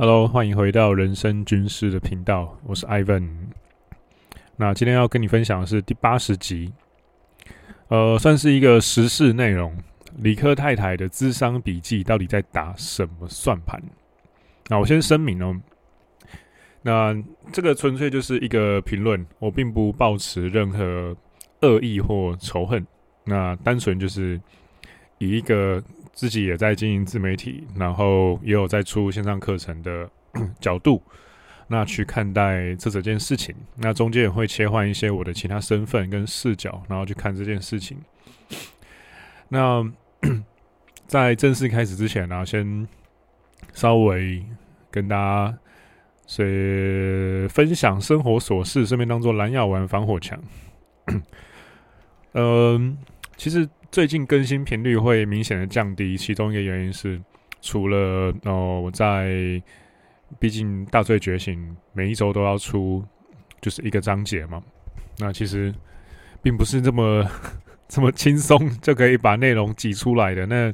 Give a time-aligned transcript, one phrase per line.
[0.00, 3.28] Hello，欢迎回到人生军事的频道，我是 Ivan。
[4.54, 6.72] 那今天要跟你分享的是第八十集，
[7.88, 9.76] 呃，算是一个时事内容。
[10.18, 13.82] 理科太太的智商笔记到底在打什么算盘？
[14.68, 15.60] 那我先声明哦，
[16.82, 17.12] 那
[17.50, 21.16] 这个纯粹就是一个评论，我并不抱持任何
[21.62, 22.86] 恶意或仇恨。
[23.24, 24.40] 那单纯就是
[25.18, 25.82] 以一个。
[26.18, 30.10] 自己也在经营自媒体，然后也有在出线上课程的
[30.58, 31.00] 角度，
[31.68, 33.54] 那去看待这整件事情。
[33.76, 37.96] 那中间也会切换一些我的其他身份跟视角，然后去看这件事情。
[39.48, 39.88] 那
[41.06, 42.88] 在正式开始之前呢，先
[43.72, 44.44] 稍微
[44.90, 45.56] 跟大家
[46.26, 50.36] 是分享生活琐事，顺便当做蓝药丸防火墙。
[52.32, 52.98] 嗯，
[53.38, 53.68] 其实。
[53.90, 57.18] 最近更新频率会明显的降低，其中一个原因是，
[57.62, 59.60] 除了哦，我在
[60.38, 63.02] 毕竟大罪觉醒每一周都要出
[63.62, 64.62] 就是一个章节嘛，
[65.18, 65.74] 那其实
[66.42, 67.24] 并不是这么
[67.88, 70.70] 这么轻松就可以把内容挤出来的，那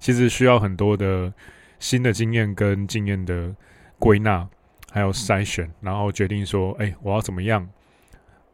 [0.00, 1.32] 其实需要很多的
[1.78, 3.54] 新的经验跟经验的
[3.96, 4.46] 归纳，
[4.90, 7.66] 还有筛选，然后决定说，哎，我要怎么样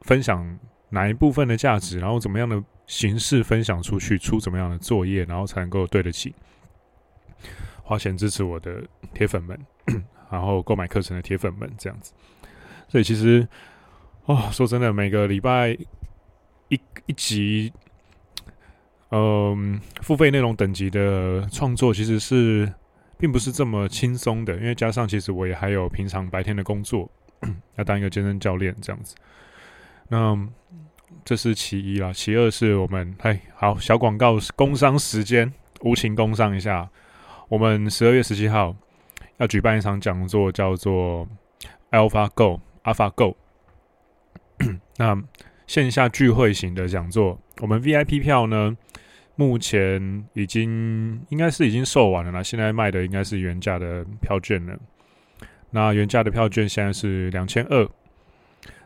[0.03, 0.59] 分享
[0.91, 2.63] 哪一部分的价值，然后怎么样的。
[2.93, 6.35] 形式分享出去，出怎么样的作业，然后才能够对得起
[7.83, 9.59] 花钱支持我的铁粉们，
[10.31, 12.13] 然后购买课程的铁粉们这样子。
[12.89, 13.49] 所以其实，
[14.27, 15.71] 哦，说真的，每个礼拜
[16.69, 17.73] 一一集，
[19.11, 22.71] 嗯，付费内容等级的创作，其实是
[23.17, 27.11] 并不是这么轻松的，因为加上其实我也还有平常白天的工作，
[27.77, 29.17] 要当一个健身教练这样子。
[30.09, 30.47] 那。
[31.25, 36.89] 这是其一啦，其二是我们哎，好，小广告，工商时间，无情工商一下。
[37.49, 38.75] 我们十二月十七号
[39.37, 41.29] 要举办一场讲座，叫做
[41.91, 43.35] AlphaGo AlphaGo。
[44.97, 45.23] 那
[45.67, 48.77] 线下聚会型的讲座，我们 VIP 票呢，
[49.37, 54.79] 目前已经应该是已经售完了啦，现在卖的应该是原价的票券了。
[55.71, 57.89] 那原价的票券现在是两千二。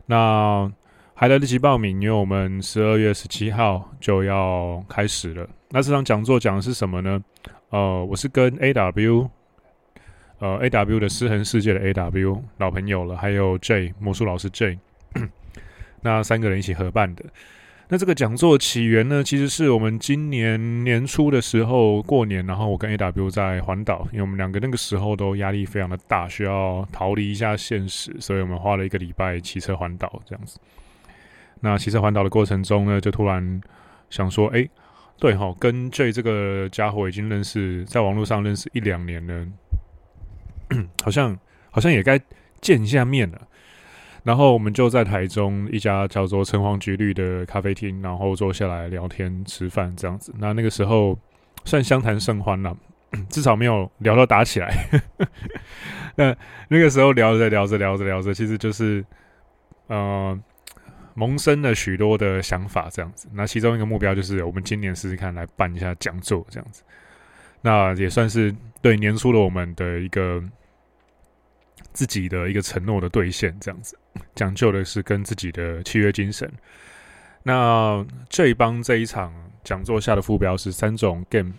[0.06, 0.70] 那
[1.19, 5.49] 还来得及报名，因为我们十二月十七号就要开始了。
[5.71, 7.19] 那这场讲座讲的是什么呢？
[7.71, 9.27] 呃，我是跟 AW，
[10.41, 14.78] 呃，AW 的失衡世界的 AW 老朋友了，还有 J 魔术老师 J，
[16.03, 17.25] 那三个人一起合办的。
[17.88, 30.59] 那这个讲座起源呢，其实是我们今年年初的时候过年，然后我跟 AW 在环岛，因为我们两个那个时候都压力非常的大，需要逃离一下现实，所以我们花了一个礼拜骑车环岛这样子。
[31.61, 33.61] 那骑车环岛的过程中呢，就突然
[34.11, 34.71] 想说，哎、欸，
[35.19, 39.47] 对哈，跟 J 这个家伙已经认识，在网络上认识一两年了，
[41.03, 41.37] 好像
[41.71, 42.21] 好像也该
[42.61, 43.41] 见一下面了。
[44.22, 50.34] 然后我们就在台中一家叫做橙黄橘绿的咖啡厅，然后坐下来聊天吃饭这样子。
[50.39, 51.19] 那那个时候
[51.65, 52.77] 算相谈甚欢了，
[53.31, 54.72] 至少没有聊到打起来。
[56.16, 56.37] 那
[56.69, 59.05] 那个时候聊着聊着聊着聊着，其实就是，
[59.87, 60.39] 呃。
[61.16, 63.27] 萌生了许多的想法，这样子。
[63.32, 66.82] 那其中一个目标就是，我们今年试试看来办一下讲座，这样子。
[67.62, 70.44] 那也算是对年初的我们的一个
[71.94, 73.99] 自己的一个承诺的兑现，这样子。
[74.37, 76.53] 讲究的是跟自己的契约精神。
[77.43, 79.33] 那这一帮这一场
[79.65, 81.54] 讲座下的副标是三种 game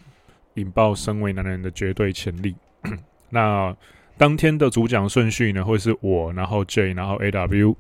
[0.53, 2.55] 引爆身为男人的绝对潜力。
[3.31, 3.75] 那
[4.17, 7.75] 当天的主讲顺序呢，会是我，然后 J，然后 AW。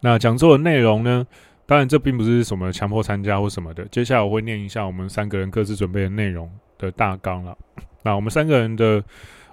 [0.00, 1.26] 那讲座的内容呢？
[1.66, 3.84] 当然，这并不是什么强迫参加或什么的。
[3.88, 7.54] 接下来我会念一下我们三个人各自准备的内容的大纲了。
[8.02, 9.04] 那我们三个人的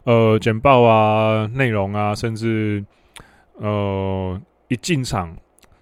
[0.05, 2.85] 呃简报啊、内容啊，甚至
[3.55, 5.35] 呃一进场，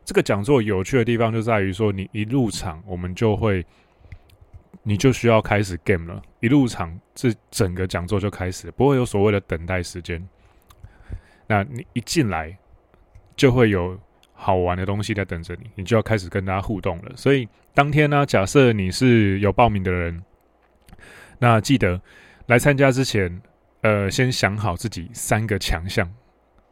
[0.03, 3.63] 这个讲座有趣的地方就在于说，你一入场，我们就会，
[4.81, 6.19] 你就需要开始 game 了。
[6.39, 10.27] 一入场，这整个讲座就开始，不会有所谓的等待时间。
[11.45, 12.57] 那你一进来，
[13.35, 13.95] 就会有。
[14.43, 17.13] 好玩的东西在等着你，你就要开始跟大家互动了。
[17.15, 20.21] 所以当天呢，假设你是有报名的人，
[21.39, 21.99] 那记得
[22.47, 23.41] 来参加之前，
[23.83, 26.05] 呃，先想好自己三个强项、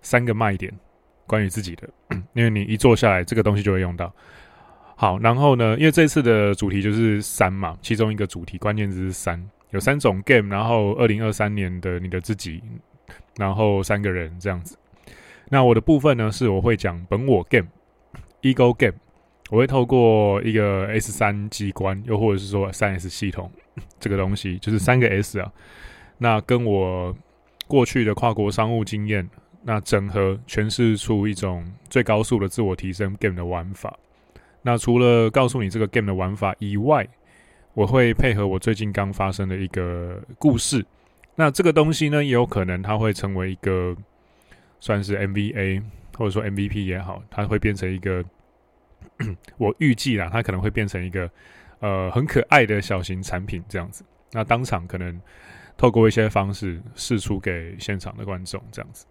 [0.02, 0.70] 三个卖点，
[1.26, 1.90] 关于自己的，
[2.36, 4.14] 因为你一坐下来，这个东西就会用到。
[4.98, 12.62] 好，然后呢，因为这次的主题就是三嘛，其中一个主题关键字是三，有三种 game，然后二零二三年的你的自己，
[13.38, 14.78] 然后三个人这样子。
[15.54, 18.98] 那我的部分呢，是我会讲本我 game，ego game，
[19.50, 23.52] 我会透过一个 S 三机关，又或者是说三 S 系统
[24.00, 25.52] 这个东西，就是三个 S 啊。
[26.18, 27.14] 那跟我
[27.68, 29.30] 过去的跨国商务经验，
[29.64, 33.94] 那整合诠释出一种最高速的自我提升 game 的玩法。
[34.62, 37.06] 那除了告诉你这个 game 的玩法以外，
[37.74, 40.86] 我会配合我最近刚发生的一个故事。
[41.36, 43.94] 那这个东西呢，也有可能它会成为一个
[44.82, 45.82] 算是 MVA
[46.18, 48.22] 或者说 MVP 也好，它会变成一个
[49.58, 51.32] 我预计啦，它可能会变成一个
[51.80, 54.04] 呃很可爱的小型产品这样子。
[54.34, 55.18] 那当场可能。
[55.78, 59.04] 透过一些方式试出给现场的观众，这样子。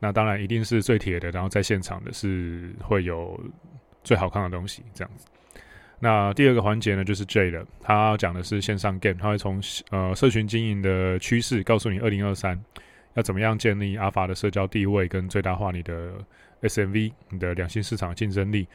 [0.00, 3.38] 那当然一定是最铁的，然后在现场的是会有
[4.02, 5.28] 最好看的东西，这样子。
[6.00, 12.60] 那第二个环节呢，就是 J 的，他讲的是线上 game，他会从呃社群经营的趋势，告诉你二零二三
[13.16, 16.12] 要怎么样建立阿法的社交地位，跟最大化你的
[16.62, 18.68] SMV，你的两性市场竞争力，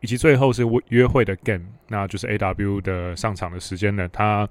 [0.00, 4.48] 以及最后是约会的 game，那就是 AW 的上场的时间呢，他。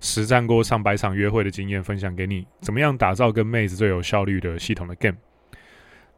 [0.00, 5.16] 实战过上百场约会的经验分享给你，怎么样打造跟妹子最有效率的系统的 game？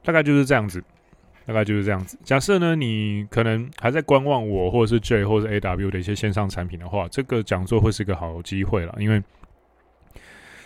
[0.05, 0.83] 大概就是这样子，
[1.45, 2.17] 大概就是这样子。
[2.23, 9.21] 假设呢，你可能还在观望我或者是 J 或者是 AW 的一些线上产品的话，这个讲座会是个好机会了，因为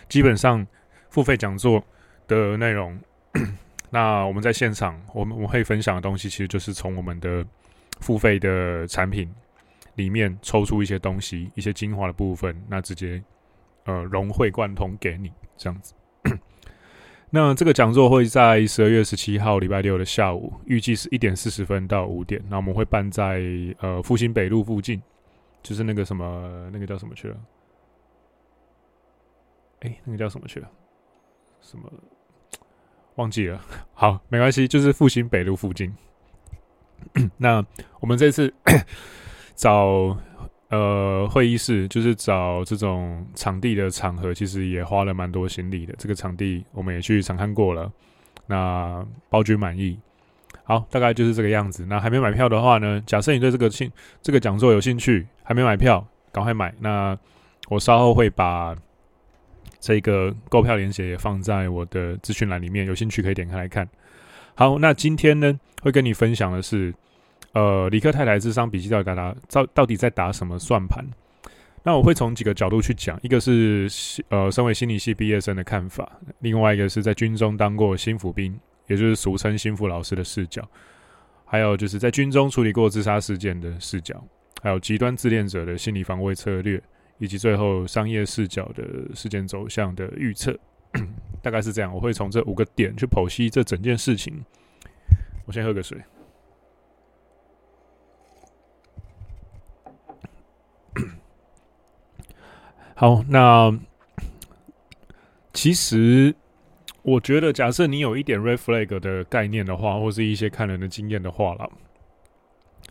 [0.07, 0.65] 基本上
[1.11, 1.83] 付费讲座
[2.27, 2.99] 的内容，
[3.91, 7.45] 那我们在现场，我们我们会分享的东西，其实就是从我们的
[7.99, 9.31] 付费的产品。
[9.95, 13.21] 里面抽出一些东西，一些精华的部分，那直接
[13.83, 15.93] 呃融会贯通给你这样子。
[17.29, 22.41] 那这个讲座会在十二月十七号礼拜六的下午，预计是一点四十分到五点。
[22.47, 23.43] 那我们会办在
[23.79, 24.99] 呃复兴北路附近，
[25.61, 27.37] 就是那个什么那个叫什么去了？
[29.81, 30.71] 哎、那个叫什么去了？
[31.61, 31.91] 什么
[33.15, 33.61] 忘记了？
[33.93, 35.93] 好，没关系，就是复兴北路附近。
[37.37, 37.65] 那
[37.99, 38.53] 我们这次。
[39.53, 40.17] 找
[40.69, 45.93] 呃会议室，就是找这种场地的场合，其实也花了蛮多心力的。
[45.99, 47.91] 这个场地我们也去常看过了，
[48.47, 49.99] 那包君满意。
[50.63, 51.85] 好，大概就是这个样子。
[51.85, 56.73] 那还没买票的话呢，假设你对这个兴这个讲座有兴趣，还没买票，赶快买。
[56.79, 57.15] 那
[57.69, 58.75] 我稍后会把
[59.81, 63.85] 这个购票链接也放在我的资讯栏里面，有兴趣可以点开来看。
[64.55, 66.93] 好，那今天呢，会跟你分享的是。
[67.53, 71.05] 呃，理科太太智商笔记到底打到到底在打什么算盘？
[71.83, 73.89] 那我会从几个角度去讲，一个是
[74.29, 78.57] 呃，身为心理系毕业生的看法，另外一个是在军中当过心腹兵，
[78.87, 80.65] 也就是俗称心腹老师的视角，
[81.43, 84.23] 还有就是在军中处理过自杀事件的视角，
[84.63, 86.81] 还有极端自恋者的心理防卫策略，
[87.21, 88.83] 以及最后商业视角的
[89.13, 90.57] 事件走向的预测，
[91.39, 91.93] 大概是这样。
[91.93, 94.43] 我会从这五个点去剖析这整件事情。
[95.45, 96.01] 我先喝个水。
[102.95, 103.71] 好，那
[105.53, 106.33] 其实
[107.03, 111.69] 我觉得，假设你有一点 red flag 的概念的话，或是一些看人的经验的话啦，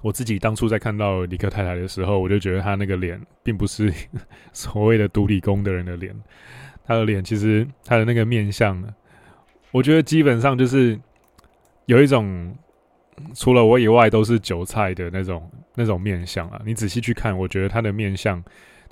[0.02, 3.92] 我自己当初在看到理科太太的时候，我就觉得她那个脸并不是
[4.52, 6.14] 所谓的读理工的人的脸，
[6.84, 8.82] 她的脸其实她的那个面相，
[9.70, 10.98] 我觉得基本上就是
[11.86, 12.56] 有一种
[13.34, 16.60] 除了我以外都是韭菜的那种那种面相啊。
[16.64, 18.42] 你仔细去看，我觉得她的面相。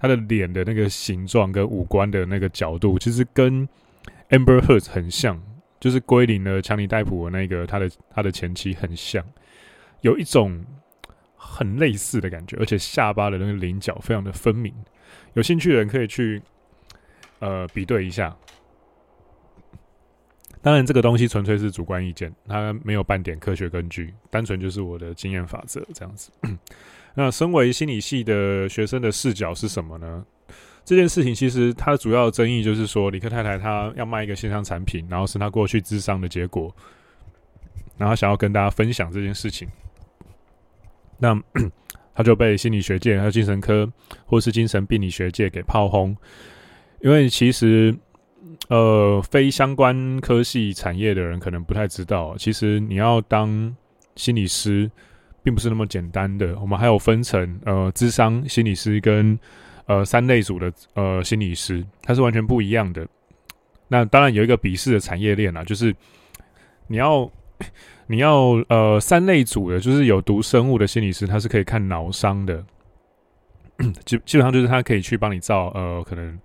[0.01, 3.69] 他的脸的那个形状跟五官的那个角度，其实跟
[4.31, 5.43] Amber Heard 很像，
[5.81, 9.25] 就是归零了强尼戴普的那个他的他的前妻很像，
[10.03, 10.65] 有一种
[11.39, 14.75] 很类似的感觉，而且下巴的那个棱角非常的分明。
[15.33, 16.43] 有兴趣的人可以去
[17.39, 18.37] 呃比对一下。
[20.61, 26.31] 当然，这个东西纯粹是主观意见，它没有半点科学根据，单纯就是我的经验法则这样子。
[27.15, 30.27] 那身为心理系的学生的视角是什么呢？
[30.85, 36.75] 这件事情其实它主要争议就是说，李克太太她要卖一个线上产品，然后是她过去智商的结果，
[37.97, 39.69] 然后想要跟大家分享这件事情。
[41.19, 41.39] 那
[42.15, 43.91] 他就被心理学界还有精神科
[44.25, 46.17] 或是精神病理学界给炮轰，
[47.01, 47.95] 因为其实
[48.69, 53.77] 呃非相关科系产业的人可能不太知道，其实你要当
[54.17, 54.91] 心理师。
[55.41, 59.39] 并不是那么简单的，我们还有分成呃，智商心理师跟
[59.87, 63.07] 呃三类组的呃心理师，它是完全不一样的。
[63.87, 65.95] 那当然有一个鄙视的产业链啊，就是
[66.87, 67.31] 你要
[68.09, 72.65] 你要呃三类组的，就是有读生物的心理师，他是可以看脑伤的，
[74.05, 76.39] 基基本上就是他可以去帮你照呃可能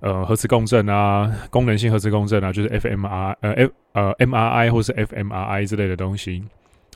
[0.00, 6.44] 呃核磁共振啊，功能性核磁共振啊，就是 f m r 呃 F 呃 MRI 或是 fMRI 之类的东西，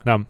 [0.04, 0.22] 那。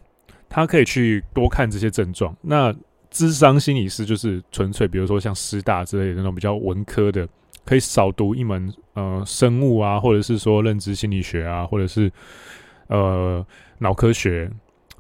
[0.52, 2.37] 他可以去多看这些症状。
[2.42, 2.75] 那
[3.09, 7.25] 智商心理师就是纯粹，比如说像师大之类的那种比较文科的
[7.64, 12.11] 可以少读一门呃生物啊，或者是说认知心理学啊，或者是
[12.90, 13.44] 呃
[13.78, 14.50] 脑科学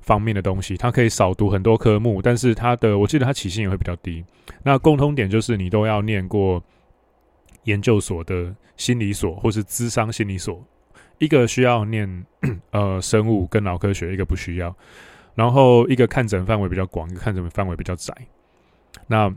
[0.00, 4.24] 方面的东西，它可以少读很多科目，但是它的我记得它起薪也会比较低。
[4.62, 6.62] 那共通点就是你都要念过
[7.64, 10.64] 研究所的心理所或是资商心理所，
[11.18, 12.26] 一个需要念
[12.72, 14.74] 呃生物跟脑科学，一个不需要。
[15.34, 18.12] 然后一个看诊范围比较广，一个看诊范围比较窄。
[19.06, 19.32] 那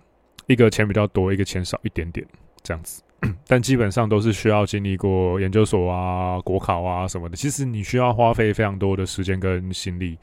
[0.47, 2.25] 一个钱比较多，一个钱少一点点，
[2.63, 3.03] 这样子。
[3.47, 7.35] 但基本上都是需要经历过研究所啊、国考啊什么的。
[7.35, 10.17] 其实你需要花费非常多的时间跟心力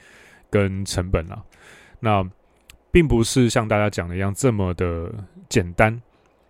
[0.50, 1.42] 跟成本啊。
[2.00, 2.24] 那
[2.90, 5.12] 并不是像大家讲的一样这么的
[5.48, 6.00] 简单。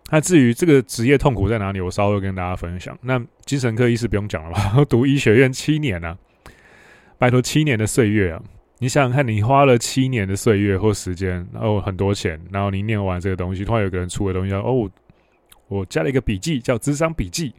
[0.09, 2.97] 那至于这个职业痛苦在哪里，我稍微跟大家分享。
[3.01, 4.83] 那精神科医师不用讲了吧？
[4.89, 6.17] 读医学院七年啊，
[7.17, 8.41] 拜托七年的岁月啊！
[8.79, 14.89] 你想想看，你花了七年的岁月或时间，然后很多钱，然后你念完这个东西，突然有个人出的东西，哦，
[15.71, 17.49] 我加了一个笔记叫《智商笔记》，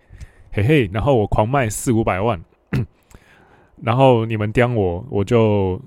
[0.53, 2.39] 嘿嘿，然后我狂卖四五百万，
[3.81, 5.81] 然后你们刁我，我就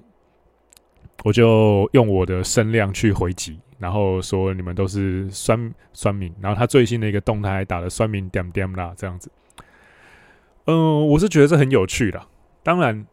[1.23, 9.31] 我就用我的声量去回击，然后说你们都是酸酸民，然后他最新的一个动态还打了酸民点点啦，这样子，
[10.65, 12.19] 嗯、我是觉得这很有趣的，
[12.63, 13.05] 当然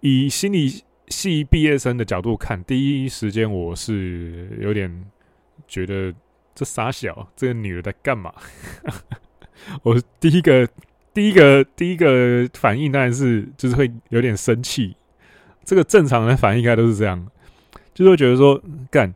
[0.00, 0.84] 以心理。
[1.08, 5.04] 系毕业生的角度看，第一时间我是有点
[5.68, 6.14] 觉得
[6.54, 8.32] 这傻小，这个女的在干嘛？
[9.82, 10.68] 我第一个、
[11.14, 14.96] 第一个、第一个反应当然是就是会有点生气。
[15.64, 17.26] 这个正常的反应应该都是这样，
[17.94, 19.14] 就是会觉得说，干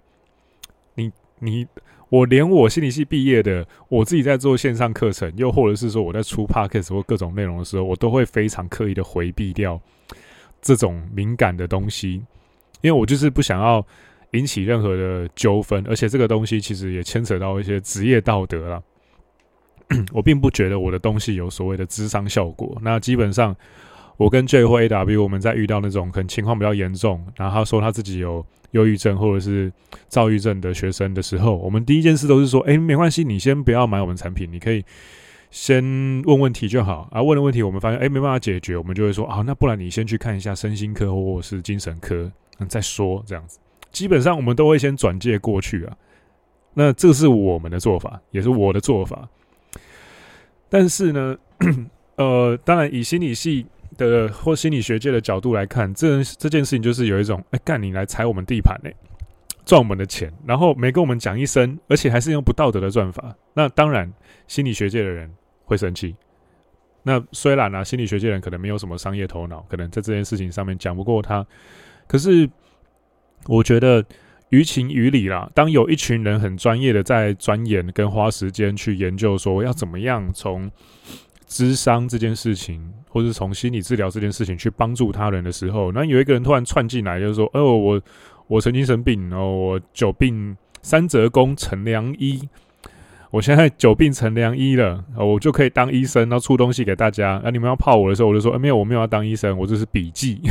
[0.94, 1.66] 你你
[2.08, 9.80] 我连我心理系毕业的，我自己在做线上课程，又或者是说我在出 podcast 或各种内容的时候，我都会非常刻意的回避掉。
[10.62, 12.14] 这种敏感的东西，
[12.80, 13.84] 因为我就是不想要
[14.32, 18.82] 引起任何的纠纷，而且这个东西其实也牵扯到一些职业道德了。
[20.12, 22.76] 我并不觉得我的东西有所谓的智商效果。
[22.82, 23.54] 那基本上，
[24.16, 29.72] 我跟 J 或 AW 我们在遇到那种可能情况比较严重，然后他说他自己有忧郁症或者是
[30.08, 34.84] 躁郁症的学生的时候，我们第一件事都是说：哎，没关系，你先不要买我们产品，你可以。
[35.48, 35.82] 先
[36.26, 43.58] 问问题就好啊，问了问题，我们发现哎、没办法解决，我们就会说啊，那不然你先去看一下身心科或者是精神科，嗯，再说这样子。
[43.96, 45.96] 基本上我们都会先转借过去啊。
[46.74, 49.26] 那这是我们的做法，也是我的做法。
[50.68, 51.34] 但是呢，
[52.16, 53.64] 呃，当然以心理系
[53.96, 58.90] 的或心理学界的角度来看，这这件事情就是有一种哎，干、你来踩我们地盘呢、
[59.64, 63.34] 赚我们的钱，然后没跟我们讲一声，而且还是用不道德的赚法。
[63.54, 64.12] 那当然，
[64.46, 65.32] 心理学界的人。
[65.68, 66.14] 会生气。
[67.02, 71.44] 那虽然呢、啊，心理学界人可能没有什么商业头脑，可能在这件事情上面讲不过他。
[72.06, 72.48] 可是，
[73.46, 74.04] 我觉得
[74.50, 75.50] 于情于理啦。
[75.54, 80.70] 当有一群人很专业的在钻研跟花时间去研究，说要怎么样从
[81.46, 88.02] 智商这件事情，或是从心理治疗这件事情去帮助他人的时候，那有一个人突然窜进来，就是说：“哦，我
[88.48, 92.48] 我曾经生病，然后我久病三折肱成良医。”
[93.32, 97.40] 我现在久病成良医了，我就可以当医生，然后出东西给大家。
[97.44, 100.40] 那、你们要泡我的时候，我就说：没有，我没有要当医生，我这是笔记。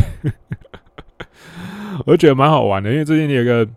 [2.05, 3.67] 我觉得蛮好玩的，因为最近有一个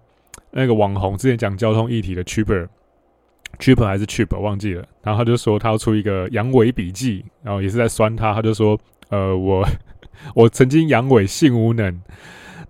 [0.51, 4.85] 那个网红之前讲交通议题的 Cheaper，Cheaper 还是 Cheaper 忘记了。
[5.03, 8.35] 然后他就说他要出一个阳痿笔记，然后也是在酸他。
[8.35, 8.79] 他就说：
[9.11, 9.67] 呃，我
[10.35, 12.01] 我曾经阳痿性无能，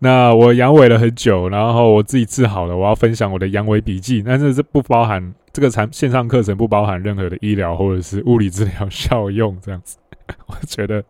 [0.00, 5.34] 那我阳痿了很久，然后我自己治好了，我要分享我的阳痿笔记，但是这不包含。
[5.50, 9.98] 这个产线上课程不包含任何的医疗或者是物理治疗效用，这样子，
[10.46, 11.02] 我觉得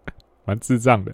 [0.46, 1.12] 蛮智障的。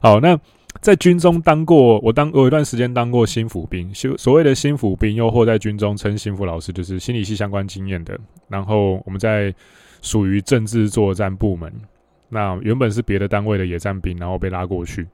[0.00, 0.38] 好，那
[0.80, 8.18] 在军中当过，我当我有一段时间当过心府兵，所所谓的心府兵，又或在军中称心府老师，就是心理系相关经验的。
[8.48, 9.52] 然后我们在
[10.02, 11.72] 属于政治作战部门，
[12.28, 15.06] 那原本是别的单位的野战兵，然后被拉过去。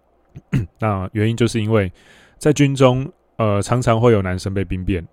[0.78, 1.90] 那原因就是因为
[2.36, 5.06] 在军中，呃，常常会有男生被兵变。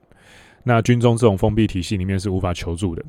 [0.64, 3.04] 那军中这种封闭体系里面是无法求助的。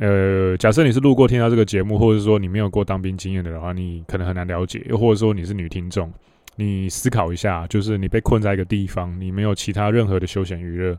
[0.00, 4.84] 呃，假设你是路过听到这个节目，或者说你没有过当兵经验的话，你可能很难了解。
[4.88, 6.12] 又或者说你是女听众，
[6.56, 10.96] 你思考一下，就是你被困在一个地方，你没有其他任何的休闲娱乐，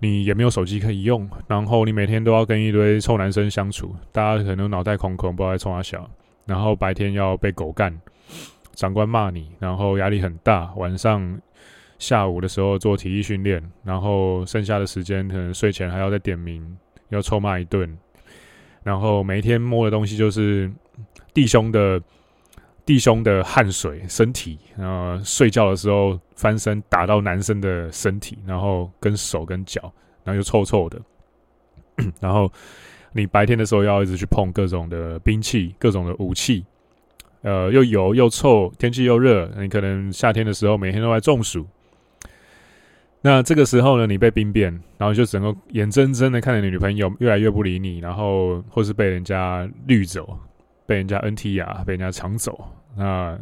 [0.00, 6.08] 你也没有手机可以用，然后你每天都要跟一堆臭男生相处，大家可能脑袋空空，不知道在冲啥小，
[6.46, 7.96] 然后白天要被狗干，
[8.74, 11.40] 长官骂你，然后压力很大，晚上。
[11.98, 16.76] 下午的时候做体育训练，然后剩下的时间可能睡前还要再点名，
[17.10, 17.96] 要臭骂一顿，
[18.82, 20.70] 然后每一天摸的东西就是
[21.32, 22.00] 弟兄的
[22.84, 29.80] 弟兄的汗水、身体，然后睡觉的时候翻身打到男生的身体，然后跟手跟脚，
[30.24, 31.00] 然后又臭臭的，
[32.20, 32.50] 然后
[33.12, 36.64] 你白天的时候要一直去碰各种的兵器、各种的武器，
[37.42, 41.66] 呃，又油又臭，天气又热，你可能夏天的时候每天都在中暑。
[43.24, 50.36] 那这个时候呢，你被兵变，然后就整个眼睁睁的看着你女朋友越来越不理你，然后或是被人家绿走，
[50.86, 52.68] 被人家 NT 啊，被人家抢走。
[52.96, 53.38] 那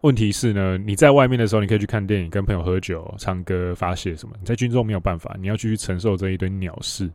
[0.00, 4.34] 问题是呢，你在外面的时候，你可以去看电影、跟朋友喝酒、唱歌、发泄什么。
[4.40, 7.08] 你在军中没有办法，你要继续承受这一堆鸟事。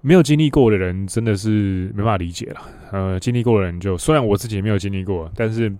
[0.00, 2.60] 没有经历过的人真的是没办法理解了。
[2.92, 5.72] 呃，经历过的人就，虽然我自己也没有经历过，但是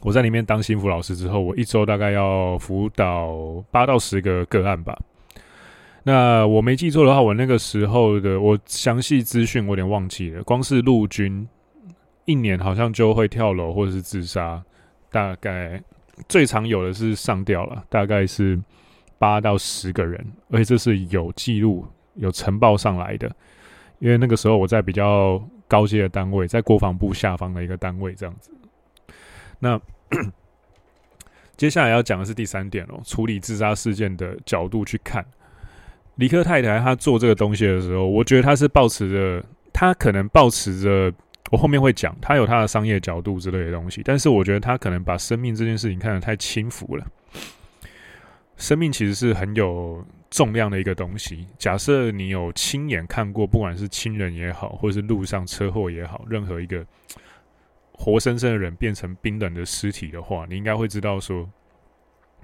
[0.00, 4.98] 我在里面当心辅老师之后，我一周大概要辅导八到十个个案吧。
[6.04, 10.42] 那我没记错的话，我那个时候的我详细资讯我有点忘记了。
[10.44, 11.46] 光是陆军
[12.24, 14.62] 一年好像就会跳楼或者是自杀，
[15.10, 15.82] 大概
[16.28, 18.58] 最常有的是上吊了，大概是
[19.18, 21.86] 八到十个人，而且这是有记录。
[22.20, 23.30] 有呈报上来的，
[24.00, 28.50] 因为那个时候我在比较高阶的单位，在国防部下方的一个单位这样子。
[29.58, 29.80] 那
[31.56, 35.24] 接下来要讲的是第三点哦，处理自杀事件的角度去看。
[36.16, 41.12] 理科太太她做这个东西的时候，我觉得她是抱持着，她可能抱持着，
[41.50, 47.06] 我后面会讲，她有她的商业角度之类的东西，但是我觉得她可能把生命这件事情看得太轻浮了。
[48.56, 51.46] 生命其实是很有重量的一个东西。
[51.56, 56.84] 假设你有亲眼看过，不管是亲人也好，或是路上车祸也好，任何一个
[57.98, 61.46] 活生生的人变成冰冷的尸体的话，你应该会知道说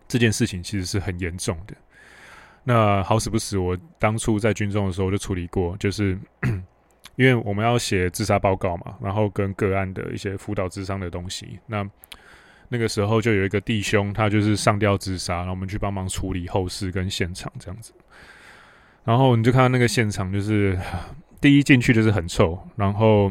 [0.06, 1.74] 这件事情其实是很严重的。
[2.64, 6.18] 那好死不死，我当初在军中的时候就处理过，就是
[7.16, 11.88] 因为我们要写自杀报告嘛，然后跟个案的一些辅导智商的东西，那。
[12.70, 17.92] 那个时候就有一个弟兄，他就是上吊自杀，然后我们去帮忙处理后事跟现场这样子。
[19.04, 20.76] 然后你就看到那个现场，就是
[21.42, 23.30] 第一进去就是很臭，然后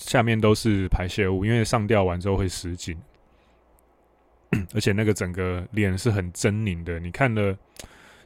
[0.00, 2.96] 下面都是排泄物，因为上吊完之后会失禁，
[4.74, 7.56] 而且那个整个脸是很狰狞的，你看了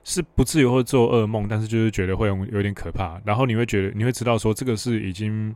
[0.04, 3.20] 是不至于会做噩梦，但是就是觉得会有点可怕。
[3.24, 5.54] 然后你会觉得你会知道说这个是已经。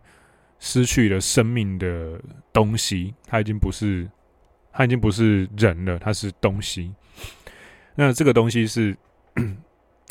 [0.61, 2.20] 失去了生命的
[2.52, 4.11] 东西，它已经不是，
[4.72, 6.92] 它已经不是人了，它是东西。
[7.94, 8.96] 那这个东西是，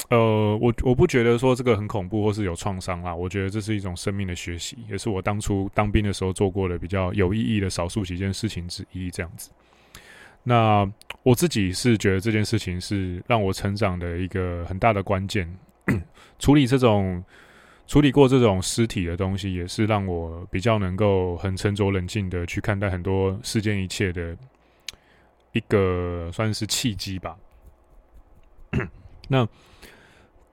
[0.10, 9.12] 呃，我我不觉得说这个很恐怖或是有创伤啦，我觉得这是一种生命的学习，也是我当初当兵的时候做过的比较有意义的少数几件事情之一。
[9.12, 9.50] 这样子，
[10.43, 10.89] 那
[11.24, 15.54] 我自己是觉得这件事情是让我成长的一个很大的关键，
[16.39, 17.24] 处理这种。
[17.89, 24.36] 处理过这种尸体的东西，也是让我比较能够很沉着冷静的去看待很多世间一切的
[25.54, 27.38] 一个算是契机吧。
[29.30, 29.48] 那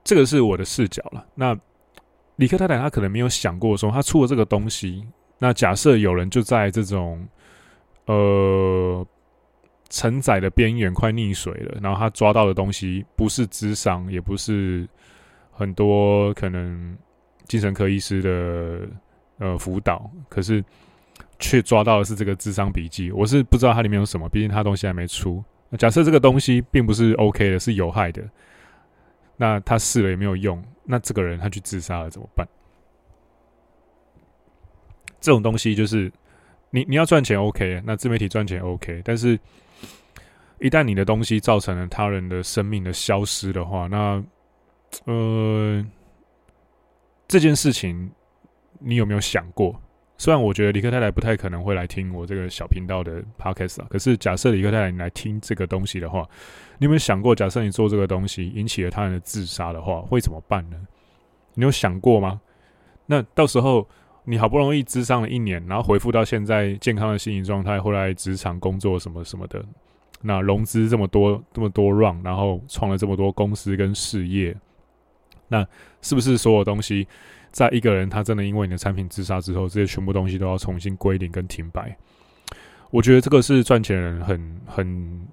[0.05, 1.25] 这个是我的视角了。
[1.35, 1.53] 那
[2.37, 5.05] 理科太太她可能没有想过说，她出了这个东西，
[5.37, 7.27] 那假设有人就在这种
[8.05, 9.05] 呃
[9.89, 14.87] 承载的边缘快溺水了，然后他抓到的东西不是智商，也不是
[15.51, 16.97] 很多可能。
[17.47, 18.89] 精神科医师的
[19.37, 20.65] 呃辅导，可是
[21.37, 23.11] 却抓到的是这个智商笔记。
[23.11, 25.43] 我是不知道它里面有什么，毕竟它东西还没出。
[25.77, 28.27] 假设这个东西并不是 OK 的，是有害的，
[29.37, 32.47] 那他试了也没有用，那这个人他去自杀了怎么办？
[35.19, 36.11] 这种东西就是
[36.69, 39.39] 你你要赚钱 OK，那自媒体赚钱 OK，但是
[40.59, 44.23] 一旦你的东西造成了他人的生命的消失的话，那
[45.05, 45.85] 呃。
[47.27, 48.11] 这件事情，
[48.77, 49.81] 你有没有想过？
[50.17, 56.21] 虽然我觉得李克太太不太可能会来听我这个小频道的 podcast 啊，可是假设李克太太你来听这个东西的话，
[56.77, 60.77] 你有没有想过，假设你做这个东西引起了他人的自杀的话，会怎么办呢？
[61.53, 62.39] 你有想过吗？
[63.05, 63.87] 那到时候
[64.23, 69.63] 你好不容易咨商了一年，然后恢复到现在健康的心理状态，回来职场工作什么什么的，
[70.21, 74.55] 那融资这么多这么多 run，然后创了这么多公司跟事业。
[75.47, 75.63] 那
[76.01, 77.07] 是不是所有东西，
[77.55, 81.95] 在一个人他真的因为你的产品自杀之后，这些全部东西都要重新归零跟停摆？
[82.91, 85.25] 我觉得这个是赚钱人很很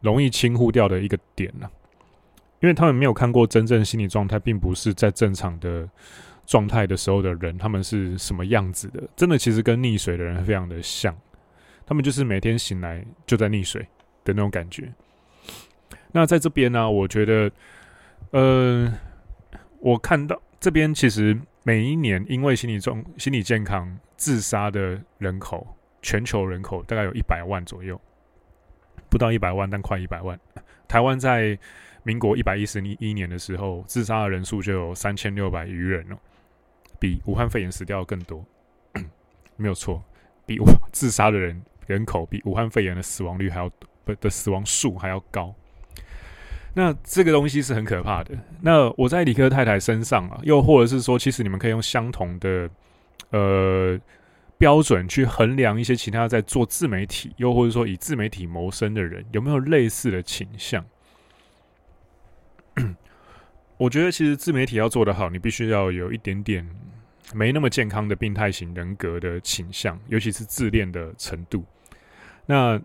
[0.00, 1.68] 容易轻忽掉的一个点呢、
[2.60, 5.88] 因为他们没有看过真正心理状态，并不是在正常的
[6.46, 9.02] 状态的时候的人，他们是什么样子的？
[9.16, 11.12] 真的其实跟溺水的人非常的像，
[11.84, 13.82] 他们就是每天醒来就在溺水
[14.24, 14.92] 的那种感觉。
[16.12, 17.50] 那在这边呢，我觉得，
[18.30, 18.92] 呃。
[19.80, 25.66] 我看到这边，其实每一年因为心理状、心理健康自杀的人口，
[26.02, 27.98] 全球人口大概有一百万左右，
[29.08, 30.38] 不到一百万，但快一百万。
[30.86, 31.58] 台湾在
[32.02, 36.16] 民国一百一十一年的时候，自杀的人数就有三千六百余人哦，
[37.00, 38.44] 比武汉肺炎死掉更多，
[39.56, 40.04] 没有错，
[40.44, 40.58] 比
[40.92, 43.70] 自杀的人人口比武汉肺炎的死亡率还要
[44.04, 45.54] 不的死亡数还要高。
[46.76, 48.36] 那这个东西是很可怕的。
[48.60, 52.68] 那我在理科太太身上啊，又或者是说，其实你们可以用相同的
[53.30, 53.96] 呃
[54.58, 60.84] 标准去衡量一些其他在做自媒体，又或者说以自媒体谋生的人有没有类似的倾向。
[63.78, 66.68] 我觉得其实自媒体要做得好，你必须要有一点点
[67.32, 71.64] 没那么健康的病态型人格的倾向，尤其是自恋的程度。
[72.46, 72.80] 那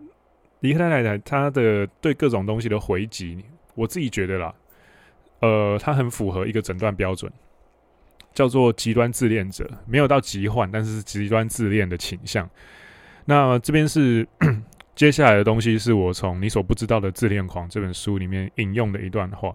[0.60, 3.44] 理科太太她的对各种东西的回击。
[3.74, 4.54] 我自己觉得啦，
[5.40, 7.32] 呃，他很符合一个诊断标准，
[8.34, 12.48] 叫做极端自恋者，没有到极患，但是是极端自恋的倾向。
[13.24, 14.26] 那这边是
[14.94, 19.54] 接下来的东西，是我从《你所不知道的自恋狂》这本书里面引用的一段话。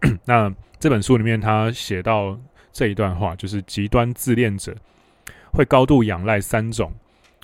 [0.24, 2.38] 那这本书里面他写到
[2.72, 4.74] 这一段话，就是极端自恋者
[5.52, 6.92] 会高度仰赖三种。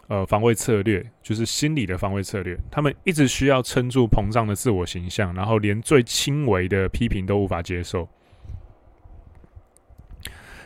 [0.09, 2.57] 呃，防卫策略就是心理的防卫策略。
[2.71, 8.09] 他们一直需要撑住膨胀的自我形象，然后连最轻微的批评都无法接受。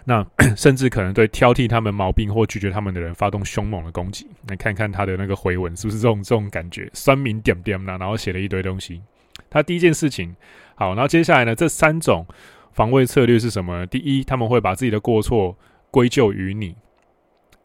[0.05, 0.27] 那
[0.57, 4.27] 甚至可能对挑剔他们毛病或拒绝他们的人发动凶猛的攻击。
[4.49, 6.91] 来看看他的那个回文是不是这种这种感觉？
[6.93, 7.97] 酸民点点呢？
[7.99, 9.01] 然后写了一堆东西。
[9.49, 10.37] 他第一件事情，
[10.75, 12.27] 好，然后接下来呢，这三种
[12.73, 13.87] 防卫策略是什么呢？
[13.87, 15.57] 第一，他们会把自己的过错
[15.91, 16.77] 归咎于你。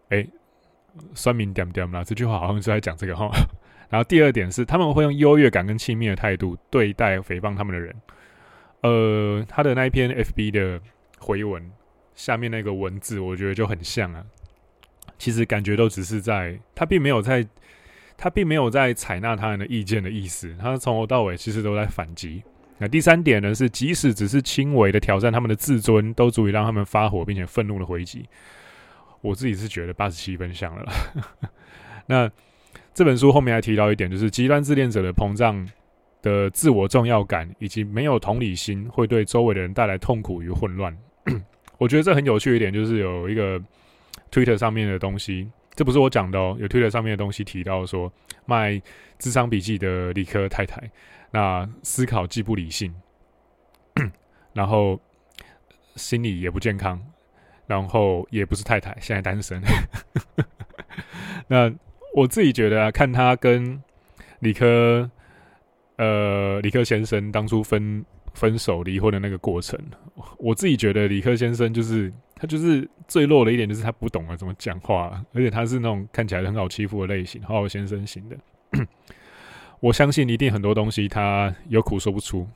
[0.09, 0.29] 诶。
[1.13, 3.29] 酸民点点啦，这句话好像是在讲这个哈。
[3.89, 7.95] 然后第二点是，他们会用优越感跟轻蔑的态度对待诽谤他们的人。
[8.81, 10.81] 呃，他的那一篇 FB 的
[11.19, 11.71] 回文
[12.13, 14.23] 下面那个文字，我觉得就很像啊。
[15.17, 17.47] 其实感觉都只是在，他并没有在，
[18.17, 20.53] 他并没有在采纳他人的意见的意思。
[20.59, 22.43] 他从头到尾其实都在反击。
[22.77, 28.27] 那第三点呢，是即使只是轻微的挑战他们的自尊，都足以让他们发火，并且愤怒的回击。
[29.25, 30.85] 我自己是觉得八十七分像了。
[32.07, 32.29] 那
[32.93, 35.67] 这本书后面还提到一点，就是极端自恋者的膨胀
[36.21, 40.95] 的自我重要感以及没有同理心，会对周围的人带来痛苦与混乱。
[41.77, 43.59] 我觉得这很有趣一点，就是有一个
[44.31, 48.11] Twitter 上面的东西，这不是我讲的哦，有 Twitter 上面的东西提到说，
[48.45, 48.81] 卖
[49.17, 50.89] 智商笔记的理科太太，
[51.31, 52.95] 那思考既不理性，
[54.53, 54.97] 然后
[55.95, 57.01] 心理也不健康。
[57.67, 59.61] 然后也不是太太，现在单身。
[61.47, 61.71] 那
[62.13, 63.81] 我自己觉得啊，看他跟
[64.39, 65.09] 理科，
[65.97, 69.79] 呃，理科先生当初分分手离婚的那个过程，
[70.37, 78.37] 我自己觉得理科先生就是他就是最弱的一点，就是他不懂得怎么讲话，而且他是那种看起来很好欺负的类型，好好先生型的。
[79.79, 82.47] 我相信一定很多东西他有苦说不出，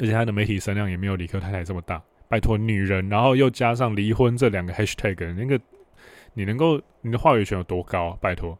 [0.00, 2.02] 而且他的媒体声量也没有理科太太这么大。
[2.32, 5.60] 拜托，女人，然后又加上离婚这两个 hashtag，那个
[6.32, 8.16] 你能够你的话语权有多高？
[8.22, 8.58] 拜托，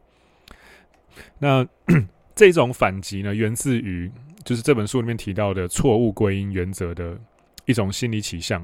[1.39, 1.67] 那
[2.35, 4.11] 这种反击呢，源自于
[4.43, 7.17] 就是这本书里面提到的错误归因原则的
[7.65, 8.63] 一种心理倾向。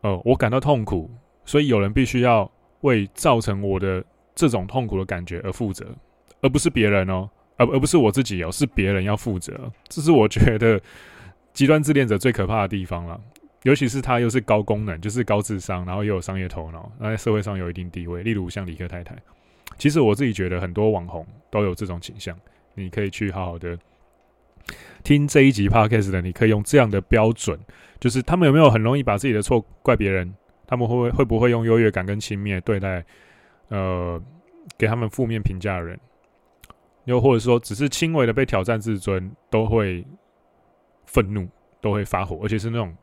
[0.00, 1.10] 呃，我感到痛苦，
[1.44, 2.50] 所以有人必须要
[2.80, 4.02] 为造成我的
[4.34, 5.94] 这种痛苦的感觉而负责，
[6.40, 9.70] 而不是别人哦，而而不是我自己哦，是别人要负责。
[9.88, 10.80] 这是我觉得
[11.52, 13.20] 极端自恋者最可怕的地方了。
[13.66, 18.22] 尤其是他又是高功能，就是高智商，然后又有商业头脑，那在社会上有一定地位。
[18.22, 19.16] 例如像李克太太，
[19.76, 22.38] 其实我自己觉得很多网红都有这种倾向。
[22.74, 23.76] 你可以去好好的
[25.02, 27.58] 听这一集 podcast 的，你可以用这样的标准，
[27.98, 30.32] 就是他们有没有很容易把自己的错怪别人？
[30.68, 33.04] 他们会不会会不会用优越感跟轻蔑对待
[33.66, 34.22] 呃
[34.78, 35.98] 给他们负面评价的人？
[37.06, 40.06] 又或者说只是轻微的被挑战自尊都会
[41.06, 41.48] 愤怒，
[41.80, 42.96] 都会发火，而且是那种。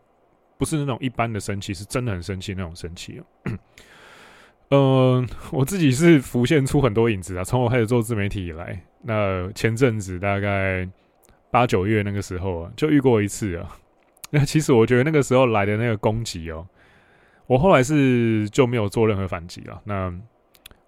[0.63, 3.51] 不是那种一般的生气，是真的很生气那种生气哦。
[4.69, 7.43] 嗯、 我自己是浮现出很多影子啊。
[7.43, 10.87] 从我开始做自媒体以来，那前阵子大概
[11.51, 13.77] 八九月那个时候啊，就遇过一次啊。
[14.31, 16.65] 那其实我觉得那个时候来的那个攻击哦，
[17.45, 19.81] 我后来是就没有做任何反击了。
[19.83, 20.11] 那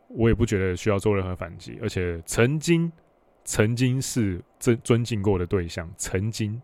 [0.07, 2.89] 我也不觉得需要做任何反击，而且曾经
[3.43, 6.61] 曾经是尊尊敬过的对象，曾经。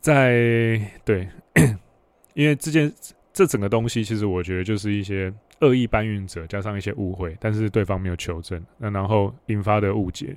[0.00, 1.28] 在对，
[2.34, 2.92] 因为这件
[3.32, 10.36] 这整个东西，其实我觉得就是一些恶意搬运者加上一些误会，但是对方没有求证，那然后引发的误解。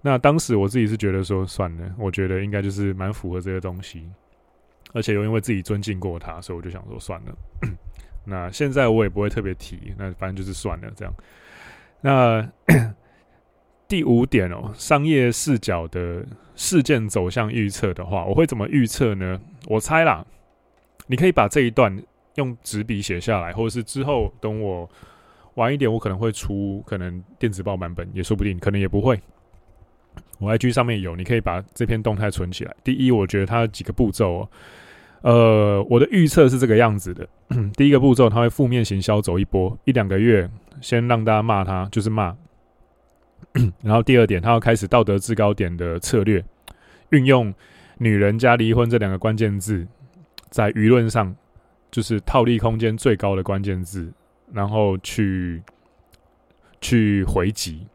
[0.00, 4.08] 那当时我自己是觉得说算了，我觉得应该就是蛮符合这个东西，
[4.92, 7.36] 而且又因为自己尊敬过他，所以我就想说算了。
[8.24, 11.12] 那现在我也不会特别提，那反正就是算了这样。
[12.00, 12.48] 那
[13.88, 16.22] 第五点哦，商业视角的
[16.54, 19.40] 事件走向预测的话，我会怎么预测呢？
[19.66, 20.24] 我猜啦，
[21.06, 22.00] 你可以把这一段
[22.34, 24.88] 用纸笔写下来，或者是之后等我
[25.54, 29.18] 晚一点，我可能会出可能电子报版本，也说不定，可能也不会。
[30.38, 32.76] 我 IG 上面有，你可以把这篇动态存起来。
[32.84, 34.50] 第一，我觉得它有几个步骤哦，
[35.22, 37.26] 呃，我的预测是这个样子的。
[37.74, 40.48] 第一个步骤，它会负面行销走一波，一两个月，
[40.82, 42.36] 先让大家骂他，就是骂。
[43.82, 46.44] 然后第二点，他要开始道德制高点的策略，
[47.10, 47.52] 运用
[47.98, 49.86] “女人加离婚”这两个关键字，
[50.50, 51.34] 在舆论上
[51.90, 54.12] 就是套利空间最高的关键字，
[54.52, 55.62] 然后去
[56.80, 57.86] 去回击。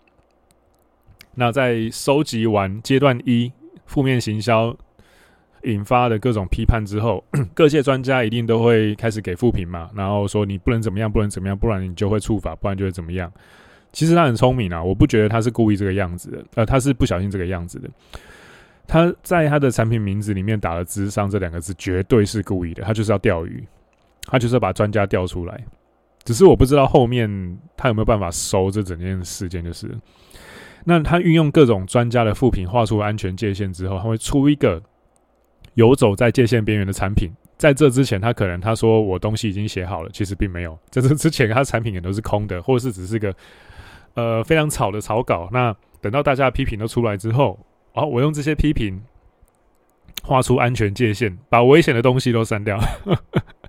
[1.36, 3.52] 那在收集完阶段一
[3.86, 4.76] 负面行销
[5.64, 13.32] 引发的各种批判之后， 各界专家一定都会开始给负评嘛，然后说你不能怎么样，不能怎么样，不然你就会触法，不然就会怎么样。
[13.94, 17.90] 其实他很聪明啊，我不觉得他是故意这个样子的，呃，他是不小心这个样子的。
[18.86, 22.84] 他在他的产品名字里面打了“智商”这两个字，绝对是故意的。
[22.84, 23.64] 他就是要钓鱼，
[24.26, 25.64] 他就是要把专家钓出来。
[26.26, 27.30] 只是我不知道后面
[27.78, 29.64] 他有没有办法收这整件事件。
[29.64, 29.90] 就是，
[30.84, 34.82] 那他运用各种专家的复评，画出安全界限之后，他会出一个
[35.76, 37.30] 游走在界限边缘的产品。
[37.58, 40.78] 在这之前，他可能他说我东西已经写好了，其实并没有。
[40.90, 43.34] 在这之前，他的产品也都是空的，或者是只是个。
[44.16, 45.50] 呃，非常草的草稿。
[45.52, 47.60] 那等到大家批评都出来之后，
[47.94, 49.04] 哦，我用这些批评
[50.24, 52.80] 画出安全界限，把危险的东西都删掉，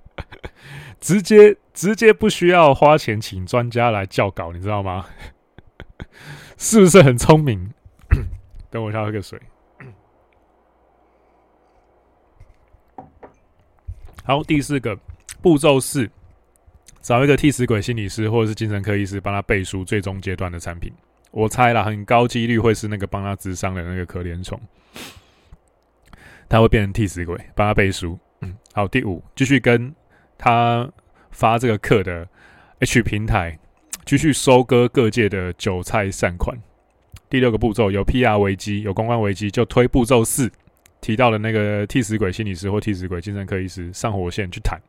[0.99, 5.05] 直接直接不需要花钱请专家来校稿，你知道吗？
[6.57, 7.73] 是不是很聪明？
[8.69, 9.41] 等我一下喝个水。
[14.23, 14.97] 好，第四个
[15.41, 16.09] 步骤四。
[17.05, 20.91] 找一个替死鬼心理师或者是精神科医师帮他背书最终阶段的产品，
[21.29, 24.59] 我猜啦，很高几率会是那个帮他咨商的那个可怜虫，
[26.49, 28.17] 他会变成替死鬼帮他背书。
[28.41, 29.93] 嗯，好，第五，继续跟
[30.35, 30.91] 他
[31.29, 32.27] 发这个课的
[32.79, 33.55] H 平台
[34.03, 36.57] 继续收割各界的韭菜善款。
[37.29, 40.51] 第六个步骤，有 PR 危机，有公关危机，就推步骤四
[41.01, 44.81] 提到的那个替死鬼心理师或替死鬼精神科医师上火线去谈。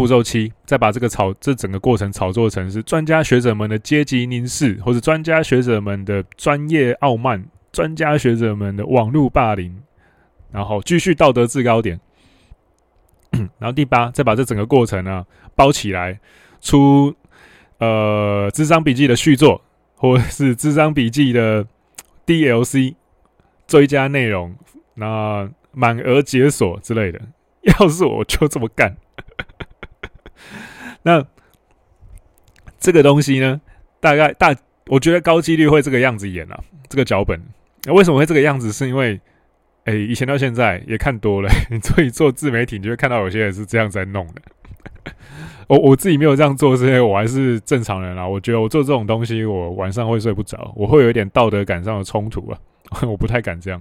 [0.00, 9.76] 步骤七，再把这个炒这整个过程炒作成是专家学者们的阶级凝视，或者专家学者们的专业傲慢，专家学者们的网络霸凌，
[10.50, 12.00] 然后继续道德制高点。
[13.30, 15.22] 然后第八，再把这整个过程呢
[15.54, 16.18] 包起来，
[16.62, 17.14] 出
[17.76, 19.60] 呃智商笔记的续作，
[19.96, 21.66] 或者是智商笔记的
[22.24, 22.94] DLC
[23.66, 24.56] 追加内容，
[24.94, 27.20] 那满额解锁之类的。
[27.60, 28.96] 要是我就这么干。
[31.02, 31.24] 那
[32.78, 33.60] 这个东西呢，
[34.00, 34.54] 大概大，
[34.86, 36.58] 我觉得高几率会这个样子演啊。
[36.88, 37.40] 这个脚本
[37.88, 38.72] 为什么会这个样子？
[38.72, 39.20] 是因为，
[39.84, 41.48] 哎，以前到现在也看多了，
[41.84, 44.42] 所以做自媒体，你就会看到有些人是这样在弄的。
[45.68, 48.26] 我我自己没有这样做，是因为我还是正常人啊。
[48.26, 52.58] 我觉得我做这种东西，我晚上会睡不着，我会有一点道德感上的冲突啊。
[53.02, 53.80] 我不太敢这样，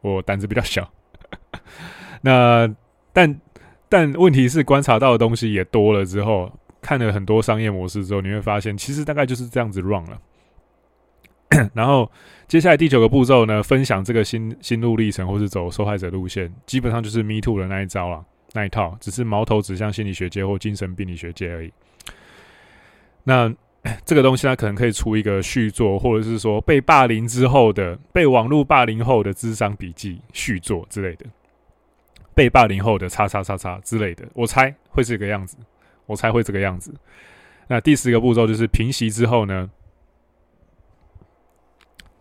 [0.00, 0.88] 我胆子比较小。
[2.20, 2.72] 那
[3.12, 3.40] 但。
[3.88, 10.20] 但问题是，观察到的东西也多了之后，看了很多商业模式之后，你会发现，其实大概就是这样子 run 了。
[11.72, 12.10] 然后，
[12.46, 18.22] 接下来第九个步骤呢，分享这个心心路历程，或是走受害者路线，基本上就是 Me Too 的那一招了，
[18.52, 21.72] 那一套，只是矛头指向心理学界或精神病理学界而已。
[23.24, 23.50] 那
[24.04, 31.24] 这个东西，它可能可以出一个续作，或者是说被霸凌之后的、被网络霸凌后的智商笔记续作之类的。
[32.38, 35.56] 被霸凌后的叉叉叉叉之类的，我猜会是这个样子。
[36.06, 36.94] 我猜会这个样子。
[37.66, 39.68] 那第十个步骤就是平息之后呢，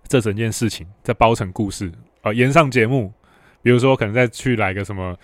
[0.07, 1.91] 这整件事情再包成故事
[2.23, 3.13] 啊，延上节目，
[3.61, 5.15] 比如说可能再去来个什么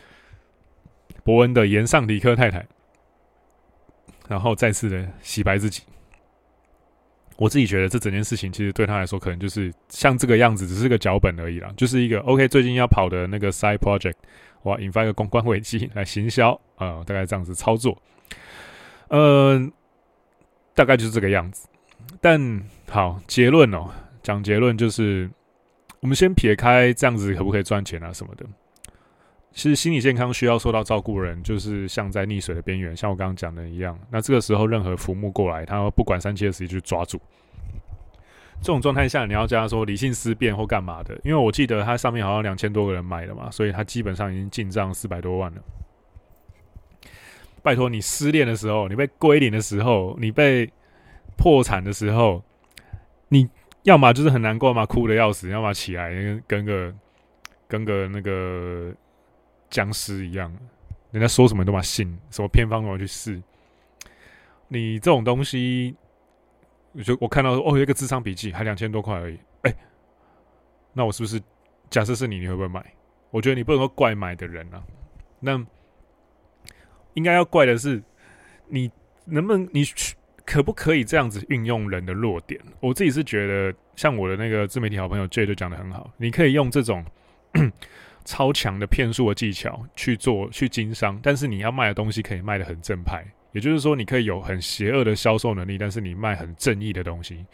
[1.23, 2.63] 伯恩的延上理科太太，
[4.27, 5.82] 然后再次的洗白自己。
[7.38, 14.15] 我自己觉得这整件事情其实对他来说，可能就是像这个样子，只是个脚本而已啦，就是一个 OK 最近要跑的那个 side project。
[14.63, 14.80] 哇！
[14.80, 18.02] 引发一个公关危机来行销啊、呃，大概这样子操作，
[19.10, 19.69] 嗯、
[20.74, 21.67] 大概就是这个样子。
[22.22, 23.89] 但好结论哦，
[24.22, 25.30] 讲结论就是，
[26.00, 28.46] 我们先撇开这样子可不可以赚钱啊什么的。
[29.54, 33.98] 其实心理健康需要受到照顾人，就是像在溺水的边缘，像我刚刚讲的一样。
[34.10, 37.22] 那这个时候，任何浮木过来，他不管三七二十一去抓住。
[38.60, 41.13] 这种状态下，你要叫他说理性思辨或干嘛的？
[41.24, 45.62] 因为我记得他上面好像两千多个人买了嘛，所以他基本上已经进账四百多万了。
[47.62, 50.72] 拜托，你失恋的时候，你被归零的时候，你被
[51.38, 52.44] 破产的时候，
[53.28, 53.48] 你
[53.84, 56.12] 要么就是很难过嘛，哭的要死；要么起来
[56.48, 56.94] 跟个
[57.68, 58.94] 跟个那个
[59.73, 60.55] 僵尸一样，
[61.09, 63.41] 人家说什么都把信，什么偏方都要去试。
[64.67, 65.95] 你这种东西，
[66.91, 69.75] 我就我看到哦，一个智商笔记还两千多块而已，哎、
[70.93, 71.41] 那我是不是
[71.89, 72.86] 假设是你，你会不会买？
[73.31, 74.83] 我觉得你不能够怪买的人啊，
[75.39, 75.59] 那
[77.15, 77.99] 应该要怪的是
[78.67, 78.91] 你
[79.25, 82.62] 能不能你去可不可以这样子运用人的弱点？
[82.79, 87.03] 我自己是觉得，像我的那个自媒体好朋友 J 就讲得很好，你可以用这种
[88.23, 97.45] 超强的骗术的技巧去做去经商，但是你要卖的东西可以卖得很正派，也就是说，你可以有很邪恶的销售能力，但是你卖很正义的东西，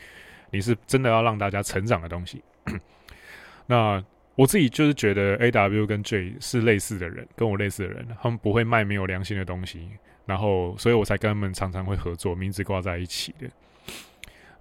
[0.51, 2.41] 你是真的要让大家成长的东西。
[3.67, 4.03] 那。
[4.35, 9.89] 我自己就是觉得 A W 跟 J 是类似的人，跟我类似的人，他们不会卖没有良心的东西，
[10.25, 13.49] 然后，所以我才跟他们常常会合作，名字挂在一起的。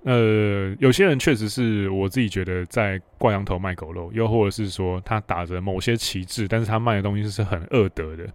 [0.04, 8.26] 呃，有些人确实是我自己觉得在挂羊头卖狗肉，又或者是说他打着某些旗帜，但是他卖的东西是很恶德的，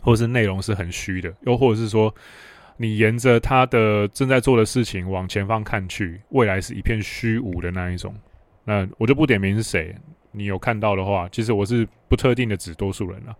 [0.00, 2.12] 或者是内容是很虚的，又或者是说
[2.78, 8.14] 你沿着他的正在做的事情往前方看去，未来是一片虚无的那一种。
[8.64, 9.94] 那我就不点名是谁。
[10.32, 13.36] 你有看到的话，其实我是不特定的指多数人了。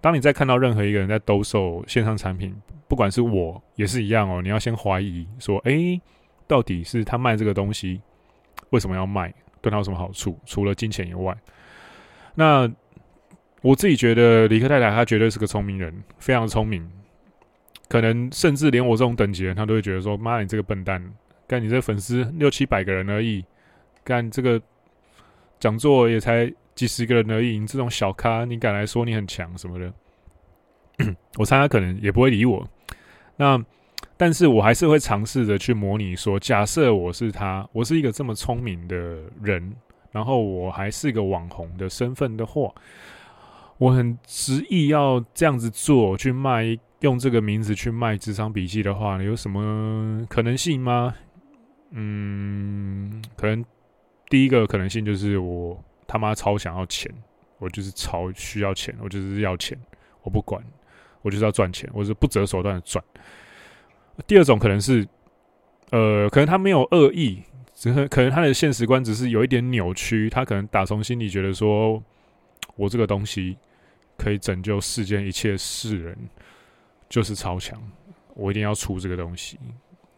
[0.00, 2.56] 当你在看到任何一个人在兜售线上产品，
[2.88, 6.00] 不管是我也是一样哦，你要先怀疑说，诶，
[6.50, 8.00] 到底是他卖这个东西
[8.70, 9.32] 为什么要卖？
[9.60, 10.36] 对他有什么好处？
[10.44, 11.32] 除了金钱以外，
[12.34, 12.68] 那
[13.62, 16.90] 我自己觉得李克太太她绝对是个聪明人，非常聪明，
[17.88, 21.00] 可能甚至连我这种等级的人，他都会觉得说，妈，你这个笨蛋，
[21.46, 23.44] 干你这粉丝六七百个人而已，
[24.02, 24.60] 干这个。
[25.60, 29.92] 讲座也才几十个人而已，你这种小咖，你敢来说你很强什么的？
[31.36, 32.66] 我猜他可能也不会理我。
[33.36, 33.62] 那，
[34.20, 38.94] 但是我还是会尝试着去模拟说，假设我是他，我是一个这么聪明的
[39.40, 39.74] 人，
[40.12, 42.70] 然后我还是一个网红的身份的话，
[43.78, 51.14] 我很执意要这样子做，去卖，用这个名字去卖咨商笔记的话，有什么可能性吗？
[51.92, 53.64] 嗯，可能。
[54.28, 57.10] 第一个可能性就是我他妈超想要钱，
[57.56, 59.76] 我就是超需要钱，我就是要钱，
[60.22, 60.62] 我不管，
[61.22, 63.02] 我就是要赚钱，我是不择手段的赚。
[64.26, 65.06] 第二种可能是，
[65.90, 67.42] 呃，可能他没有恶意，
[67.74, 72.02] 只是可能他的现实观只是有一点扭曲，他可能打从心里觉得说，
[72.76, 73.56] 我这个东西
[74.16, 76.16] 可以拯救世间一切世人，
[77.08, 77.80] 就是超强，
[78.34, 79.58] 我一定要出这个东西，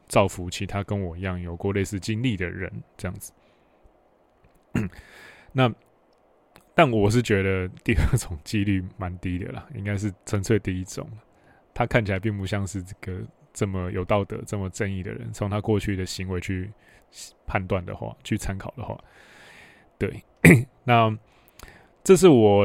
[0.09, 3.33] 造福其他跟我一样有过类似经历的人，这样子。
[5.53, 5.73] 那，
[6.75, 11.09] 但我是觉得第二种几率蛮低的啦，应该是纯粹第一种。
[11.75, 15.31] 他看起来并不像是这个这么有道德、这么正义的人。
[15.33, 16.71] 从他过去的行为去
[17.47, 18.99] 判断的话，去参考的话，
[19.99, 20.23] 对。
[20.85, 21.17] 那
[22.05, 22.65] 这是我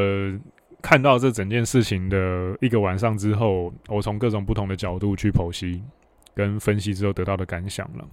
[0.81, 5.83] 看到这整件事情的一个晚上之后，我从各种不同的角度去剖析
[6.33, 8.07] 跟分析之后得到的感想了。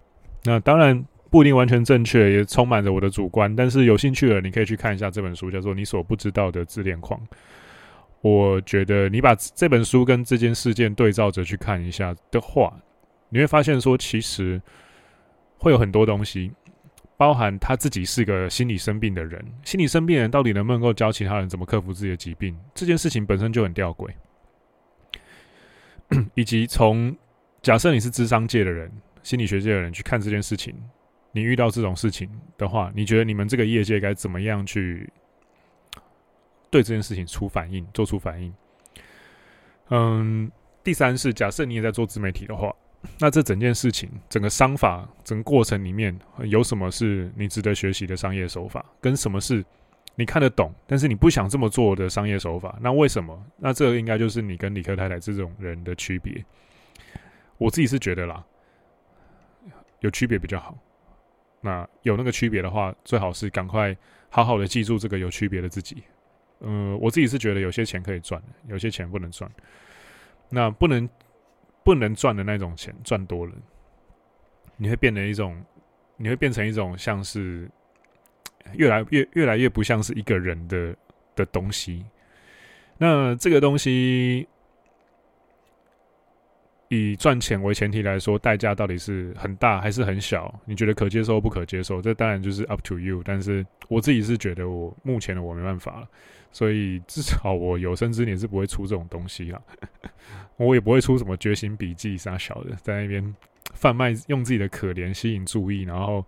[0.45, 1.05] 那当然。
[1.31, 3.57] 不一定完全正确，也充满着我的主观。
[3.57, 7.21] 但是有兴趣的，你可以去看一下这本书，叫做《你所不知道的自恋狂》。
[8.25, 12.75] 我觉得你把这本书跟这件事件对照着去看一下的话，
[13.29, 14.59] 你会发现说，其实
[15.59, 16.51] 会有很多东西，
[17.19, 19.45] 包含他自己是个心理生病的人。
[19.63, 22.59] 心理生病人到底能不能够教其他人怎么克服自己的疾病？
[22.75, 24.09] 这件事情本身就很吊诡。
[26.35, 27.15] 以及从
[27.61, 28.91] 假设你是智商界的人、
[29.23, 30.75] 心理学界的人去看这件事情。
[31.33, 35.13] 你遇到这种事情的话，你觉得你们这个业界该怎么样去
[36.75, 38.53] 对这件事情出反应、做出反应？
[39.91, 40.51] 嗯，
[40.83, 42.75] 第三是假设你也在做自媒体的话，
[43.21, 49.65] 那这整件事情、整个商法、整个过程里面有什么是你值得学习的商业手法，跟什么是
[50.17, 52.77] 你看得懂，但是你不想这么做的商业手法？
[52.81, 53.41] 那为什么？
[53.57, 56.45] 那这应该就是你跟理科太太这种人的区别。
[57.57, 58.45] 我自己是觉得啦，
[60.01, 60.77] 有区别比较好。
[61.61, 63.97] 那有那个区别的话，最好是赶快
[64.29, 66.03] 好好的记住这个有区别的自己。
[66.61, 69.51] 嗯、我自己是觉得有些钱可以赚，有些钱不能赚。
[70.49, 71.09] 那不能
[71.83, 73.53] 不能赚的那种钱赚多了，
[74.77, 75.63] 你会变成一种，
[76.17, 77.71] 你会变成一种像是
[78.73, 80.97] 越来越越来越不像是一个人的
[81.35, 82.05] 的东西。
[82.99, 84.47] 那这个东西。
[86.89, 90.55] 以赚钱为前提来说，代价到底是很大还是很小？
[90.65, 92.01] 你觉得可接受不可接受？
[92.01, 93.21] 这当然就是 up to you。
[93.25, 96.09] 但是我自己是觉得，我目前的我没办法了，
[96.55, 99.61] 所以至少我有生之年是不会出这种东西了。
[100.57, 103.35] 我也不会出什么觉醒笔记啥小的，在那边
[103.75, 106.25] 贩卖，用自己的可怜吸引注意，然后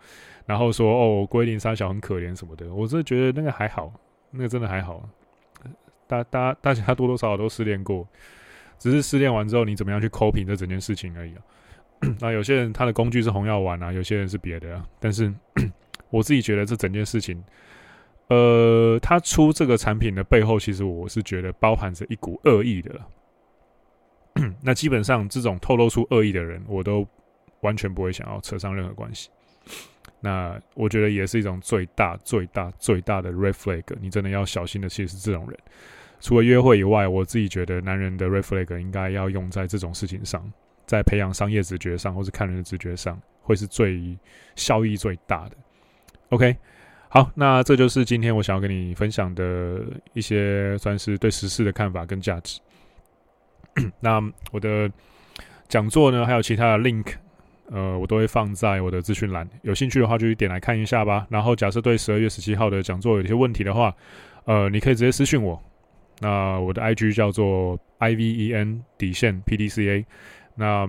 [0.47, 3.93] 然后说哦，归零三小很可怜什么的，我是觉得那个还好，
[4.33, 5.09] 那个真的还好。
[6.09, 8.05] 大大大家多多少少都失恋过，
[8.81, 11.43] 只是失恋完之后你怎么样去 coping 这整件事情而已啊。
[12.21, 14.85] 那有些人他的工具是红药丸啊，有些人是别的啊。
[14.99, 15.33] 但是
[16.11, 17.43] 我自己觉得这整件事情，
[18.29, 23.01] 呃，他出这个产品的背后，其实我是觉得包含着一股恶意的。
[24.63, 27.07] 那基本上这种透露出恶意的人，我都
[27.61, 29.31] 完全不会想要扯上任何关系。
[30.21, 33.83] 那我觉得也是一种最大、最大、最大的 reflag。
[34.01, 35.59] 你真的要小心的，其实是这种人。
[36.21, 40.51] 除了约会以外，我自己觉得男人的 reflag 应该要用在这种事情上，
[40.87, 44.17] 在培养商业直觉上，或是看人的直觉上，会是最
[44.55, 45.57] 效益最大的。
[46.31, 46.57] OK，
[47.17, 49.81] 好，那这就是今天我想要跟你分享的
[50.13, 52.61] 一些算是对时事的看法跟价值。
[54.01, 54.21] 那
[54.53, 54.91] 我的
[55.67, 57.15] 讲座呢，还有其他的 link，
[57.71, 59.49] 呃，我都会放在我的资讯栏。
[59.63, 61.27] 有兴趣的话，就点来看一下吧。
[61.31, 63.97] 然后，假设对十二月十七号的讲座有一些问题的话，
[64.45, 65.59] 呃，你可以直接私讯我。
[66.21, 70.05] 那我的 IG 叫做 IVEN 底线 PDCA。
[70.55, 70.87] 那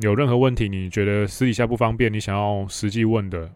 [0.00, 3.50] 有任何问题，你觉得私底下不方便，你想要实际问的，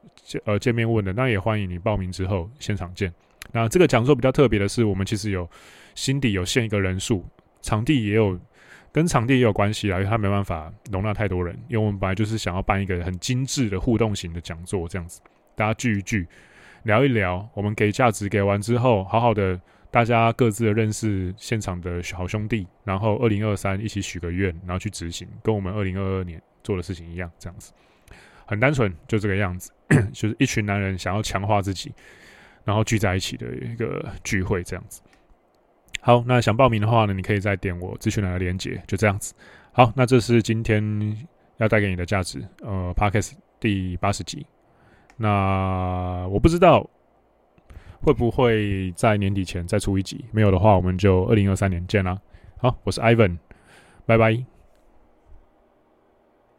[0.45, 3.13] 呃，见面问的，那也欢迎你报名之后现场见。
[3.53, 5.49] 那这个讲座比较特别的是，我们其实有
[5.95, 7.25] 心底有限一个人数。
[7.63, 8.39] 场地也有
[8.93, 15.21] 跟场地也有关系啊，因为他没办法容纳太多人，因为我们本来就是想要办一个很精致的互动型的讲座，这样子
[15.55, 16.27] 大家聚一聚，
[16.83, 19.59] 聊一聊，我们给价值给完之后，好好的
[19.95, 27.73] 大家各自的认识现场的好兄弟，然后二零二三一起许个愿，然后去执行，跟我们二零二二年做的事情一样，这样子
[28.45, 29.71] 很单纯，就这个样子，
[30.13, 31.95] 就是一群男人想要强化自己，
[32.65, 35.01] 然后聚在一起的一个聚会，这样子。
[36.01, 39.33] 好，那想报名的话呢，你可以再点我资讯栏的链接，就这样子。
[39.71, 41.17] 好，那这是今天
[41.59, 44.45] 要带给你的价值，呃，Podcast 第八十集。
[45.17, 46.85] 那我不知道
[48.05, 52.19] 会不会在年底前再出一集，没有的话，我们就二零二三年见啦。
[52.59, 53.39] 好，我是 Ivan，
[54.05, 54.54] 拜拜。